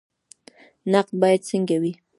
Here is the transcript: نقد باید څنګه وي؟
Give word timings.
نقد 0.93 1.09
باید 1.21 1.41
څنګه 1.49 1.75
وي؟ 1.81 1.91